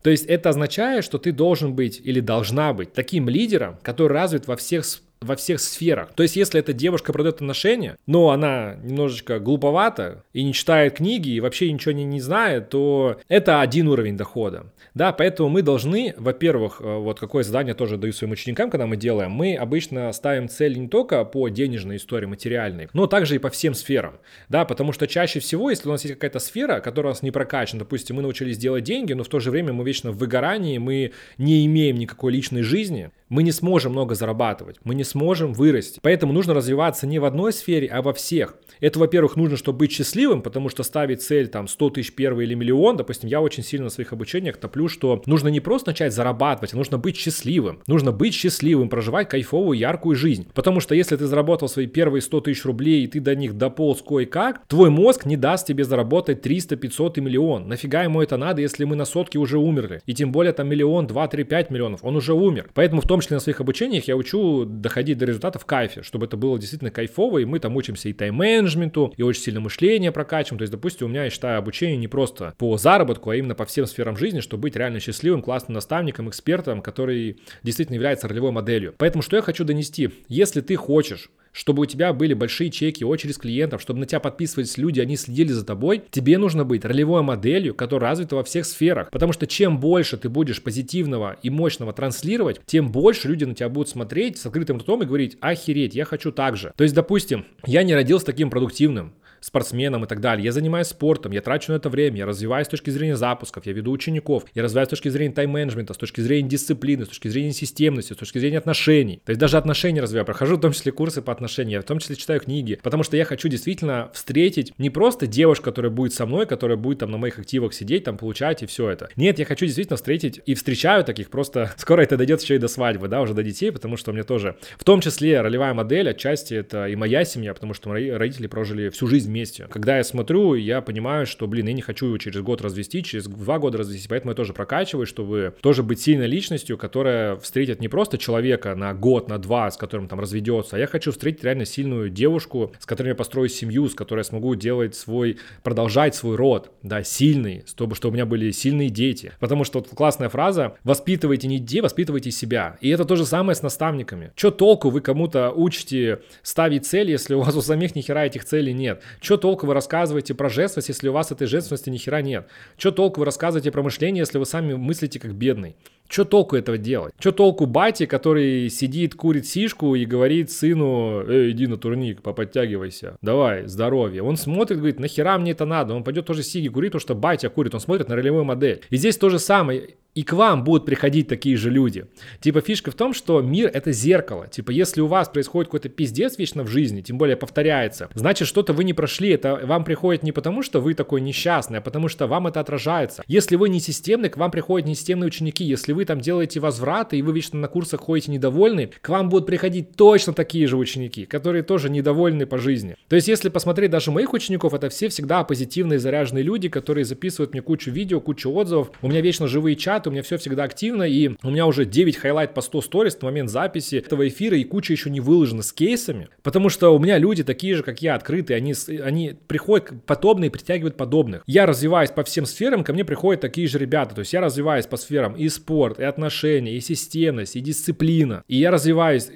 То 0.01 0.09
есть 0.09 0.25
это 0.25 0.49
означает, 0.49 1.03
что 1.03 1.17
ты 1.17 1.31
должен 1.31 1.75
быть 1.75 2.01
или 2.03 2.19
должна 2.19 2.73
быть 2.73 2.93
таким 2.93 3.29
лидером, 3.29 3.77
который 3.83 4.13
развит 4.13 4.47
во 4.47 4.55
всех 4.55 4.83
во 5.21 5.35
всех 5.35 5.59
сферах. 5.59 6.09
То 6.13 6.23
есть, 6.23 6.35
если 6.35 6.59
эта 6.59 6.73
девушка 6.73 7.13
продает 7.13 7.35
отношения, 7.35 7.97
но 8.05 8.29
она 8.29 8.75
немножечко 8.83 9.39
глуповата 9.39 10.23
и 10.33 10.43
не 10.43 10.53
читает 10.53 10.97
книги 10.97 11.29
и 11.29 11.39
вообще 11.39 11.71
ничего 11.71 11.91
не, 11.91 12.03
не 12.03 12.21
знает, 12.21 12.69
то 12.69 13.19
это 13.27 13.61
один 13.61 13.87
уровень 13.87 14.17
дохода. 14.17 14.71
Да, 14.93 15.11
поэтому 15.11 15.49
мы 15.49 15.61
должны, 15.61 16.15
во-первых, 16.17 16.81
э, 16.81 16.97
вот 16.97 17.19
какое 17.19 17.43
задание 17.43 17.75
тоже 17.75 17.97
даю 17.97 18.13
своим 18.13 18.31
ученикам, 18.31 18.69
когда 18.69 18.87
мы 18.87 18.97
делаем, 18.97 19.31
мы 19.31 19.55
обычно 19.55 20.11
ставим 20.11 20.49
цель 20.49 20.77
не 20.79 20.87
только 20.87 21.23
по 21.23 21.49
денежной 21.49 21.97
истории, 21.97 22.25
материальной, 22.25 22.89
но 22.93 23.07
также 23.07 23.35
и 23.35 23.39
по 23.39 23.49
всем 23.49 23.73
сферам. 23.73 24.19
Да, 24.49 24.65
потому 24.65 24.93
что 24.93 25.07
чаще 25.07 25.39
всего, 25.39 25.69
если 25.69 25.87
у 25.87 25.91
нас 25.91 26.03
есть 26.03 26.15
какая-то 26.15 26.39
сфера, 26.39 26.79
которая 26.79 27.11
у 27.11 27.15
нас 27.15 27.21
не 27.21 27.31
прокачана, 27.31 27.79
допустим, 27.79 28.15
мы 28.15 28.21
научились 28.21 28.57
делать 28.57 28.83
деньги, 28.83 29.13
но 29.13 29.23
в 29.23 29.27
то 29.27 29.39
же 29.39 29.51
время 29.51 29.73
мы 29.73 29.83
вечно 29.83 30.11
в 30.11 30.17
выгорании, 30.17 30.77
мы 30.77 31.11
не 31.37 31.65
имеем 31.65 31.97
никакой 31.97 32.33
личной 32.33 32.63
жизни, 32.63 33.11
мы 33.29 33.43
не 33.43 33.51
сможем 33.51 33.91
много 33.93 34.15
зарабатывать, 34.15 34.77
мы 34.83 34.95
не 34.95 35.03
сможем 35.03 35.53
вырасти. 35.53 35.99
Поэтому 36.01 36.33
нужно 36.33 36.53
развиваться 36.53 37.07
не 37.07 37.19
в 37.19 37.25
одной 37.25 37.53
сфере, 37.53 37.87
а 37.87 38.01
во 38.01 38.13
всех. 38.13 38.55
Это, 38.79 38.99
во-первых, 38.99 39.35
нужно, 39.35 39.57
чтобы 39.57 39.79
быть 39.79 39.91
счастливым, 39.91 40.41
потому 40.41 40.69
что 40.69 40.83
ставить 40.83 41.21
цель 41.21 41.47
там 41.47 41.67
100 41.67 41.89
тысяч 41.91 42.13
первый 42.13 42.45
или 42.45 42.53
миллион, 42.53 42.97
допустим, 42.97 43.29
я 43.29 43.41
очень 43.41 43.63
сильно 43.63 43.85
на 43.85 43.89
своих 43.89 44.13
обучениях 44.13 44.57
топлю, 44.57 44.87
что 44.87 45.21
нужно 45.25 45.47
не 45.47 45.59
просто 45.59 45.91
начать 45.91 46.13
зарабатывать, 46.13 46.73
а 46.73 46.77
нужно 46.77 46.97
быть 46.97 47.17
счастливым. 47.17 47.81
Нужно 47.87 48.11
быть 48.11 48.33
счастливым, 48.33 48.89
проживать 48.89 49.29
кайфовую, 49.29 49.77
яркую 49.77 50.15
жизнь. 50.15 50.47
Потому 50.53 50.79
что 50.79 50.95
если 50.95 51.15
ты 51.15 51.25
заработал 51.25 51.67
свои 51.67 51.87
первые 51.87 52.21
100 52.21 52.41
тысяч 52.41 52.65
рублей, 52.65 53.03
и 53.03 53.07
ты 53.07 53.19
до 53.19 53.35
них 53.35 53.57
дополз 53.57 54.01
кое-как, 54.01 54.65
твой 54.67 54.89
мозг 54.89 55.25
не 55.25 55.37
даст 55.37 55.67
тебе 55.67 55.83
заработать 55.83 56.41
300, 56.41 56.75
500 56.75 57.17
и 57.17 57.21
миллион. 57.21 57.67
Нафига 57.67 58.03
ему 58.03 58.21
это 58.21 58.37
надо, 58.37 58.61
если 58.61 58.83
мы 58.83 58.95
на 58.95 59.05
сотке 59.05 59.39
уже 59.39 59.57
умерли? 59.57 60.01
И 60.05 60.13
тем 60.13 60.31
более 60.31 60.53
там 60.53 60.67
миллион, 60.67 61.07
два, 61.07 61.27
три, 61.27 61.43
пять 61.43 61.69
миллионов. 61.69 62.03
Он 62.03 62.15
уже 62.15 62.33
умер. 62.33 62.69
Поэтому 62.73 63.01
в 63.01 63.07
том 63.07 63.16
числе 63.21 63.35
на 63.35 63.39
своих 63.39 63.59
обучениях 63.61 64.05
я 64.05 64.15
учу 64.15 64.65
доходить 64.65 65.17
до 65.17 65.25
результата 65.25 65.59
в 65.59 65.65
кайфе, 65.65 66.03
чтобы 66.03 66.25
это 66.25 66.37
было 66.37 66.57
действительно 66.57 66.91
кайфово, 66.91 67.39
и 67.39 67.45
мы 67.45 67.59
там 67.59 67.75
учимся 67.75 68.09
и 68.09 68.13
тайм-менеджменту, 68.13 69.13
и 69.17 69.23
очень 69.23 69.41
сильно 69.41 69.59
мышление 69.59 70.11
прокачиваем. 70.11 70.59
То 70.59 70.63
есть, 70.63 70.71
допустим, 70.71 71.07
у 71.07 71.09
меня, 71.09 71.23
я 71.25 71.29
считаю, 71.29 71.57
обучение 71.59 71.97
не 71.97 72.07
просто 72.07 72.53
по 72.57 72.77
заработку, 72.77 73.29
а 73.29 73.35
именно 73.35 73.55
по 73.55 73.65
всем 73.65 73.85
сферам 73.85 74.17
жизни, 74.17 74.39
чтобы 74.39 74.63
быть 74.63 74.75
реально 74.75 74.99
счастливым, 74.99 75.41
классным 75.41 75.73
наставником, 75.75 76.29
экспертом, 76.29 76.81
который 76.81 77.37
действительно 77.63 77.95
является 77.95 78.27
ролевой 78.27 78.51
моделью. 78.51 78.95
Поэтому 78.97 79.21
что 79.21 79.35
я 79.35 79.41
хочу 79.41 79.63
донести? 79.63 80.09
Если 80.27 80.61
ты 80.61 80.75
хочешь 80.75 81.29
чтобы 81.57 81.81
у 81.81 81.85
тебя 81.87 82.13
были 82.13 82.35
большие 82.35 82.69
чеки, 82.69 83.03
очередь 83.03 83.39
клиентов, 83.39 83.81
чтобы 83.81 83.99
на 83.99 84.05
тебя 84.05 84.19
подписывались 84.19 84.77
люди, 84.77 84.99
они 84.99 85.17
следили 85.17 85.51
за 85.51 85.65
тобой, 85.65 86.03
тебе 86.11 86.37
нужно 86.37 86.65
быть 86.65 86.85
ролевой 86.85 87.23
моделью, 87.23 87.73
которая 87.73 88.11
развита 88.11 88.35
во 88.35 88.43
всех 88.43 88.67
сферах. 88.67 89.09
Потому 89.09 89.33
что 89.33 89.47
чем 89.47 89.79
больше 89.79 90.17
ты 90.17 90.29
будешь 90.29 90.61
позитивного 90.61 91.35
и 91.41 91.49
мощного 91.49 91.93
транслировать, 91.93 92.61
тем 92.67 92.91
больше 92.91 93.27
люди 93.27 93.45
на 93.45 93.55
тебя 93.55 93.69
будут 93.69 93.89
смотреть 93.89 94.37
с 94.37 94.45
открытым 94.45 94.77
ртом 94.77 95.01
и 95.01 95.07
говорить, 95.07 95.37
охереть, 95.41 95.95
я 95.95 96.05
хочу 96.05 96.31
так 96.31 96.57
же. 96.57 96.73
То 96.77 96.83
есть, 96.83 96.93
допустим, 96.93 97.43
я 97.65 97.81
не 97.81 97.95
родился 97.95 98.27
таким 98.27 98.51
продуктивным, 98.51 99.13
спортсменом 99.39 100.05
и 100.05 100.07
так 100.07 100.19
далее. 100.19 100.45
Я 100.45 100.51
занимаюсь 100.51 100.87
спортом, 100.87 101.31
я 101.31 101.41
трачу 101.41 101.71
на 101.71 101.77
это 101.77 101.89
время, 101.89 102.17
я 102.17 102.25
развиваюсь 102.25 102.67
с 102.67 102.69
точки 102.69 102.89
зрения 102.89 103.15
запусков, 103.15 103.65
я 103.65 103.73
веду 103.73 103.91
учеников, 103.91 104.45
я 104.53 104.63
развиваюсь 104.63 104.87
с 104.87 104.91
точки 104.91 105.09
зрения 105.09 105.33
тайм-менеджмента, 105.33 105.93
с 105.93 105.97
точки 105.97 106.21
зрения 106.21 106.47
дисциплины, 106.47 107.05
с 107.05 107.09
точки 107.09 107.27
зрения 107.27 107.53
системности, 107.53 108.13
с 108.13 108.17
точки 108.17 108.39
зрения 108.39 108.57
отношений. 108.57 109.21
То 109.25 109.31
есть 109.31 109.39
даже 109.39 109.57
отношения 109.57 110.01
развиваю. 110.01 110.25
Прохожу 110.25 110.57
в 110.57 110.61
том 110.61 110.71
числе 110.71 110.91
курсы 110.91 111.21
по 111.21 111.31
отношениям, 111.31 111.79
я 111.79 111.81
в 111.81 111.85
том 111.85 111.99
числе 111.99 112.15
читаю 112.15 112.39
книги, 112.39 112.79
потому 112.81 113.03
что 113.03 113.17
я 113.17 113.25
хочу 113.25 113.47
действительно 113.47 114.09
встретить 114.13 114.73
не 114.77 114.89
просто 114.89 115.27
девушку, 115.27 115.65
которая 115.65 115.91
будет 115.91 116.13
со 116.13 116.25
мной, 116.25 116.45
которая 116.45 116.77
будет 116.77 116.99
там 116.99 117.11
на 117.11 117.17
моих 117.17 117.39
активах 117.39 117.73
сидеть, 117.73 118.03
там 118.03 118.17
получать 118.17 118.63
и 118.63 118.65
все 118.65 118.89
это. 118.89 119.09
Нет, 119.15 119.39
я 119.39 119.45
хочу 119.45 119.65
действительно 119.65 119.97
встретить 119.97 120.41
и 120.45 120.55
встречаю 120.55 121.03
таких, 121.03 121.29
просто 121.29 121.73
скоро 121.77 122.01
это 122.01 122.17
дойдет 122.17 122.41
еще 122.41 122.55
и 122.55 122.59
до 122.59 122.67
свадьбы, 122.67 123.07
да, 123.07 123.21
уже 123.21 123.33
до 123.33 123.43
детей, 123.43 123.71
потому 123.71 123.97
что 123.97 124.11
у 124.11 124.13
меня 124.13 124.23
тоже, 124.23 124.57
в 124.77 124.83
том 124.83 125.01
числе 125.01 125.41
ролевая 125.41 125.73
модель, 125.73 126.09
отчасти 126.09 126.53
это 126.53 126.87
и 126.87 126.95
моя 126.95 127.23
семья, 127.25 127.53
потому 127.53 127.73
что 127.73 127.89
мои 127.89 128.09
родители 128.09 128.47
прожили 128.47 128.89
всю 128.89 129.07
жизнь 129.07 129.26
вместе. 129.27 129.67
Когда 129.69 129.97
я 129.97 130.03
смотрю, 130.03 130.55
я 130.55 130.81
понимаю, 130.81 131.25
что, 131.25 131.47
блин, 131.47 131.67
я 131.67 131.73
не 131.73 131.81
хочу 131.81 132.07
его 132.07 132.17
через 132.17 132.41
год 132.41 132.61
развести, 132.61 133.03
через 133.03 133.25
два 133.25 133.59
года 133.59 133.77
развести, 133.77 134.07
поэтому 134.07 134.31
я 134.31 134.35
тоже 134.35 134.53
прокачиваю, 134.53 135.05
чтобы 135.05 135.53
тоже 135.61 135.83
быть 135.83 136.01
сильной 136.01 136.27
личностью, 136.27 136.77
которая 136.77 137.37
встретит 137.37 137.81
не 137.81 137.87
просто 137.87 138.17
человека 138.17 138.75
на 138.75 138.93
год, 138.93 139.29
на 139.29 139.37
два, 139.37 139.69
с 139.69 139.77
которым 139.77 140.07
там 140.07 140.19
разведется, 140.19 140.75
а 140.75 140.79
я 140.79 140.87
хочу 140.87 141.11
встретить 141.11 141.43
реально 141.43 141.65
сильную 141.65 142.09
девушку, 142.09 142.73
с 142.79 142.85
которой 142.85 143.09
я 143.09 143.15
построю 143.15 143.49
семью, 143.49 143.89
с 143.89 143.93
которой 143.93 144.21
я 144.21 144.23
смогу 144.23 144.55
делать 144.55 144.95
свой, 144.95 145.37
продолжать 145.63 146.15
свой 146.15 146.35
род, 146.35 146.71
да, 146.83 147.03
сильный, 147.03 147.63
чтобы, 147.67 147.95
чтобы 147.95 148.13
у 148.13 148.15
меня 148.15 148.25
были 148.25 148.51
сильные 148.51 148.89
дети. 148.89 149.33
Потому 149.39 149.63
что 149.63 149.79
вот 149.79 149.89
классная 149.89 150.29
фраза, 150.29 150.75
воспитывайте 150.83 151.47
не 151.47 151.59
детей, 151.59 151.81
воспитывайте 151.81 152.31
себя. 152.31 152.77
И 152.81 152.89
это 152.89 153.05
то 153.05 153.15
же 153.15 153.25
самое 153.25 153.55
с 153.55 153.61
наставниками. 153.61 154.31
Что 154.35 154.51
толку 154.51 154.89
вы 154.89 155.01
кому-то 155.01 155.51
учите 155.51 156.19
ставить 156.41 156.85
цели, 156.85 157.11
если 157.11 157.33
у 157.33 157.41
вас 157.41 157.55
у 157.55 157.61
самих 157.61 157.95
ни 157.95 158.01
хера 158.01 158.25
этих 158.25 158.45
целей 158.45 158.73
нет? 158.73 159.01
Что 159.21 159.37
толку 159.37 159.65
вы 159.65 159.73
рассказываете 159.73 160.33
про 160.33 160.49
женственность, 160.49 160.89
если 160.89 161.07
у 161.09 161.13
вас 161.13 161.31
этой 161.31 161.47
женственности 161.47 161.89
ни 161.89 161.97
хера 161.97 162.21
нет? 162.21 162.47
Что 162.77 162.91
толку 162.91 163.19
вы 163.19 163.25
рассказываете 163.25 163.71
про 163.71 163.83
мышление, 163.83 164.21
если 164.21 164.37
вы 164.37 164.45
сами 164.45 164.73
мыслите 164.73 165.19
как 165.19 165.33
бедный? 165.33 165.75
Что 166.09 166.23
толку 166.23 166.55
этого 166.55 166.77
делать? 166.77 167.13
Что 167.19 167.31
толку 167.31 167.65
бати, 167.65 168.05
который 168.05 168.69
сидит, 168.69 169.15
курит 169.15 169.45
сишку 169.45 169.93
и 169.95 170.05
говорит 170.05 170.51
сыну, 170.51 171.21
эй, 171.27 171.51
иди 171.51 171.67
на 171.67 171.77
турник, 171.77 172.21
поподтягивайся, 172.21 173.17
давай, 173.21 173.67
здоровье. 173.67 174.23
Он 174.23 174.37
смотрит, 174.37 174.77
говорит, 174.77 174.99
нахера 174.99 175.37
мне 175.37 175.51
это 175.51 175.65
надо? 175.65 175.93
Он 175.93 176.03
пойдет 176.03 176.25
тоже 176.25 176.43
сиги 176.43 176.69
курить, 176.69 176.91
потому 176.91 177.01
что 177.01 177.15
батя 177.15 177.49
курит, 177.49 177.73
он 177.73 177.81
смотрит 177.81 178.07
на 178.07 178.15
ролевую 178.15 178.45
модель. 178.45 178.81
И 178.89 178.95
здесь 178.95 179.17
то 179.17 179.29
же 179.29 179.37
самое 179.37 179.95
и 180.17 180.23
к 180.23 180.33
вам 180.33 180.63
будут 180.63 180.87
приходить 180.87 181.27
такие 181.27 181.57
же 181.57 181.69
люди. 181.69 182.05
Типа 182.39 182.61
фишка 182.61 182.89
в 182.89 182.95
том, 182.95 183.13
что 183.13 183.39
мир 183.43 183.69
это 183.71 183.91
зеркало. 183.91 184.47
Типа 184.47 184.71
если 184.71 184.99
у 184.99 185.05
вас 185.05 185.29
происходит 185.29 185.67
какой-то 185.67 185.89
пиздец 185.89 186.39
вечно 186.39 186.63
в 186.63 186.67
жизни, 186.67 187.01
тем 187.01 187.19
более 187.19 187.37
повторяется, 187.37 188.09
значит 188.15 188.47
что-то 188.47 188.73
вы 188.73 188.83
не 188.83 188.93
прошли. 188.93 189.29
Это 189.29 189.61
вам 189.63 189.83
приходит 189.83 190.23
не 190.23 190.31
потому, 190.31 190.63
что 190.63 190.81
вы 190.81 190.95
такой 190.95 191.21
несчастный, 191.21 191.77
а 191.77 191.81
потому 191.81 192.07
что 192.07 192.25
вам 192.25 192.47
это 192.47 192.59
отражается. 192.59 193.23
Если 193.27 193.55
вы 193.57 193.69
не 193.69 193.79
системный, 193.79 194.29
к 194.29 194.37
вам 194.37 194.49
приходят 194.49 194.87
несистемные 194.87 195.27
ученики. 195.27 195.63
Если 195.63 195.93
вы 195.93 196.03
там 196.03 196.19
делаете 196.19 196.59
возвраты 196.59 197.19
и 197.19 197.21
вы 197.21 197.31
вечно 197.33 197.59
на 197.59 197.67
курсах 197.67 198.01
ходите 198.01 198.31
недовольны, 198.31 198.89
к 198.99 199.09
вам 199.09 199.29
будут 199.29 199.45
приходить 199.45 199.95
точно 199.95 200.33
такие 200.33 200.65
же 200.65 200.77
ученики, 200.77 201.27
которые 201.27 201.61
тоже 201.61 201.91
недовольны 201.91 202.47
по 202.47 202.57
жизни. 202.57 202.95
То 203.07 203.15
есть 203.15 203.27
если 203.27 203.49
посмотреть 203.49 203.91
даже 203.91 204.09
моих 204.09 204.33
учеников, 204.33 204.73
это 204.73 204.89
все 204.89 205.09
всегда 205.09 205.43
позитивные 205.43 205.99
заряженные 205.99 206.43
люди, 206.43 206.69
которые 206.69 207.05
записывают 207.05 207.51
мне 207.51 207.61
кучу 207.61 207.91
видео, 207.91 208.19
кучу 208.19 208.51
отзывов. 208.51 208.89
У 209.03 209.09
меня 209.09 209.21
вечно 209.21 209.47
живые 209.47 209.75
чаты, 209.75 210.06
у 210.07 210.11
меня 210.11 210.23
все 210.23 210.37
всегда 210.37 210.63
активно, 210.63 211.03
и 211.03 211.29
у 211.43 211.49
меня 211.49 211.65
уже 211.65 211.85
9 211.85 212.17
highlight 212.17 212.53
по 212.53 212.61
100 212.61 212.81
сторис 212.81 213.21
на 213.21 213.27
момент 213.27 213.49
записи 213.49 213.95
этого 213.95 214.27
эфира, 214.27 214.57
и 214.57 214.63
куча 214.63 214.93
еще 214.93 215.09
не 215.09 215.19
выложена 215.19 215.63
с 215.63 215.73
кейсами, 215.73 216.29
потому 216.43 216.69
что 216.69 216.95
у 216.95 216.99
меня 216.99 217.17
люди 217.17 217.43
такие 217.43 217.75
же, 217.75 217.83
как 217.83 218.01
я, 218.01 218.15
открытые, 218.15 218.57
они, 218.57 218.73
они 219.01 219.35
приходят 219.47 220.05
подобные, 220.05 220.51
притягивают 220.51 220.97
подобных. 220.97 221.43
Я 221.47 221.65
развиваюсь 221.65 222.11
по 222.11 222.23
всем 222.23 222.45
сферам, 222.45 222.83
ко 222.83 222.93
мне 222.93 223.05
приходят 223.05 223.41
такие 223.41 223.67
же 223.67 223.77
ребята, 223.77 224.15
то 224.15 224.19
есть 224.19 224.33
я 224.33 224.41
развиваюсь 224.41 224.85
по 224.85 224.97
сферам 224.97 225.35
и 225.35 225.49
спорт, 225.49 225.99
и 225.99 226.03
отношения, 226.03 226.75
и 226.75 226.81
системность, 226.81 227.55
и 227.55 227.59
дисциплина, 227.59 228.43
и 228.47 228.57
я 228.57 228.71
развиваюсь, 228.71 229.29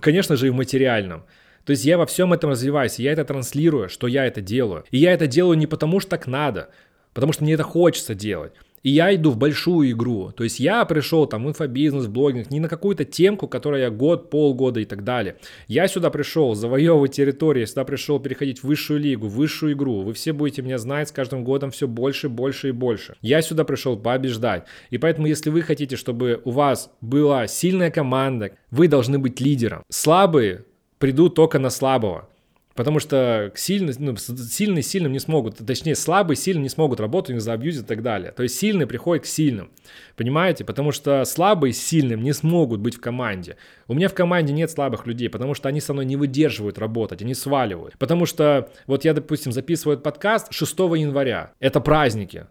конечно 0.00 0.36
же, 0.36 0.48
и 0.48 0.50
в 0.50 0.54
материальном. 0.54 1.24
То 1.64 1.70
есть 1.70 1.84
я 1.84 1.96
во 1.96 2.06
всем 2.06 2.32
этом 2.32 2.50
развиваюсь, 2.50 2.98
я 2.98 3.12
это 3.12 3.24
транслирую, 3.24 3.88
что 3.88 4.06
я 4.06 4.26
это 4.26 4.40
делаю. 4.40 4.84
И 4.90 4.98
я 4.98 5.12
это 5.12 5.26
делаю 5.26 5.56
не 5.56 5.66
потому, 5.66 6.00
что 6.00 6.10
так 6.10 6.26
надо, 6.26 6.68
потому 7.14 7.32
что 7.32 7.44
мне 7.44 7.54
это 7.54 7.62
хочется 7.62 8.14
делать. 8.14 8.52
И 8.84 8.90
я 8.90 9.14
иду 9.14 9.30
в 9.30 9.38
большую 9.38 9.90
игру. 9.90 10.30
То 10.30 10.44
есть 10.44 10.60
я 10.60 10.84
пришел 10.84 11.26
там 11.26 11.48
инфобизнес, 11.48 12.06
блогинг, 12.06 12.50
не 12.50 12.60
на 12.60 12.68
какую-то 12.68 13.06
темку, 13.06 13.48
которая 13.48 13.84
я 13.84 13.90
год, 13.90 14.28
полгода 14.28 14.78
и 14.78 14.84
так 14.84 15.04
далее. 15.04 15.36
Я 15.68 15.88
сюда 15.88 16.10
пришел 16.10 16.54
завоевывать 16.54 17.12
территории, 17.12 17.60
я 17.60 17.66
сюда 17.66 17.84
пришел 17.84 18.20
переходить 18.20 18.60
в 18.60 18.64
высшую 18.64 19.00
лигу, 19.00 19.26
в 19.26 19.36
высшую 19.36 19.72
игру. 19.72 20.02
Вы 20.02 20.12
все 20.12 20.34
будете 20.34 20.60
меня 20.60 20.76
знать 20.76 21.08
с 21.08 21.12
каждым 21.12 21.44
годом 21.44 21.70
все 21.70 21.88
больше, 21.88 22.28
больше 22.28 22.68
и 22.68 22.72
больше. 22.72 23.16
Я 23.22 23.40
сюда 23.40 23.64
пришел 23.64 23.96
побеждать. 23.96 24.66
И 24.90 24.98
поэтому, 24.98 25.26
если 25.26 25.48
вы 25.48 25.62
хотите, 25.62 25.96
чтобы 25.96 26.42
у 26.44 26.50
вас 26.50 26.90
была 27.00 27.46
сильная 27.46 27.90
команда, 27.90 28.52
вы 28.70 28.88
должны 28.88 29.18
быть 29.18 29.40
лидером. 29.40 29.82
Слабые 29.88 30.66
придут 30.98 31.34
только 31.34 31.58
на 31.58 31.70
слабого. 31.70 32.28
Потому 32.74 32.98
что 32.98 33.52
сильный, 33.54 33.94
ну, 33.98 34.16
сильные 34.16 34.82
с 34.82 34.88
сильным 34.88 35.12
не 35.12 35.20
смогут, 35.20 35.58
точнее 35.64 35.94
слабые 35.94 36.36
сильные 36.36 36.64
не 36.64 36.68
смогут 36.68 36.98
работать, 36.98 37.34
не 37.34 37.40
заабьюзят 37.40 37.84
и 37.84 37.86
так 37.86 38.02
далее. 38.02 38.32
То 38.32 38.42
есть 38.42 38.58
сильные 38.58 38.88
приходят 38.88 39.24
к 39.24 39.26
сильным, 39.26 39.70
понимаете? 40.16 40.64
Потому 40.64 40.90
что 40.90 41.24
слабые 41.24 41.72
с 41.72 41.78
сильным 41.78 42.22
не 42.22 42.32
смогут 42.32 42.80
быть 42.80 42.96
в 42.96 43.00
команде. 43.00 43.56
У 43.86 43.94
меня 43.94 44.08
в 44.08 44.14
команде 44.14 44.52
нет 44.52 44.70
слабых 44.72 45.06
людей, 45.06 45.28
потому 45.30 45.54
что 45.54 45.68
они 45.68 45.80
со 45.80 45.92
мной 45.92 46.04
не 46.04 46.16
выдерживают 46.16 46.78
работать, 46.78 47.22
они 47.22 47.34
сваливают. 47.34 47.96
Потому 47.98 48.26
что 48.26 48.68
вот 48.86 49.04
я, 49.04 49.14
допустим, 49.14 49.52
записываю 49.52 49.98
подкаст 49.98 50.52
6 50.52 50.78
января, 50.78 51.52
это 51.60 51.80
праздники. 51.80 52.46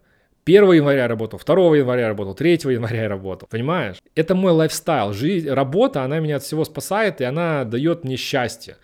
1 0.45 0.71
января 0.71 1.07
работал, 1.07 1.39
2 1.45 1.77
января 1.77 2.07
работал, 2.07 2.33
3 2.33 2.51
января 2.51 3.09
работал, 3.09 3.47
понимаешь? 3.49 3.97
Это 4.15 4.35
мой 4.35 4.53
лайфстайл, 4.53 5.13
жизнь, 5.13 5.49
работа, 5.49 6.03
она 6.03 6.19
меня 6.19 6.37
от 6.37 6.43
всего 6.43 6.63
спасает, 6.63 7.19
и 7.19 7.25
она 7.25 7.65
дает 7.65 8.03
мне 8.03 8.15
счастье. 8.15 8.77